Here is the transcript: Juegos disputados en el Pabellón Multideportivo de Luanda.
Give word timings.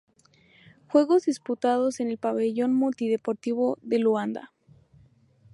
Juegos 0.87 1.25
disputados 1.25 1.99
en 1.99 2.09
el 2.09 2.17
Pabellón 2.17 2.73
Multideportivo 2.73 3.77
de 3.83 3.99
Luanda. 3.99 4.51